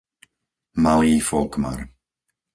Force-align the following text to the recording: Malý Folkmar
Malý 0.83 1.13
Folkmar 1.29 1.79